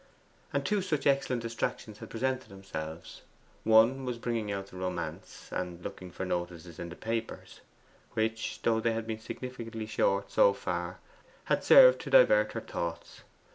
[0.51, 3.21] And two such excellent distractions had presented themselves.
[3.63, 7.61] One was bringing out the romance and looking for notices in the papers,
[8.13, 10.97] which, though they had been significantly short so far,
[11.43, 13.21] had served to divert her thoughts.